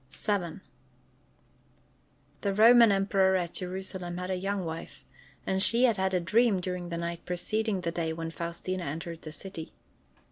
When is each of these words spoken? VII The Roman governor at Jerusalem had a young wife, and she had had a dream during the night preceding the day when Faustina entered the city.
VII 0.09 0.61
The 2.41 2.55
Roman 2.55 2.89
governor 2.89 3.35
at 3.35 3.53
Jerusalem 3.53 4.17
had 4.17 4.31
a 4.31 4.35
young 4.35 4.65
wife, 4.65 5.05
and 5.45 5.61
she 5.61 5.83
had 5.83 5.97
had 5.97 6.15
a 6.15 6.19
dream 6.19 6.59
during 6.59 6.89
the 6.89 6.97
night 6.97 7.23
preceding 7.23 7.81
the 7.81 7.91
day 7.91 8.11
when 8.11 8.31
Faustina 8.31 8.83
entered 8.85 9.21
the 9.21 9.31
city. 9.31 9.73